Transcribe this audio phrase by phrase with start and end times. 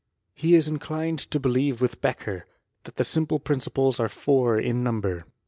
[0.33, 2.45] He is inclined to believe with Beccber.
[2.85, 5.27] that the simple principles are four in number.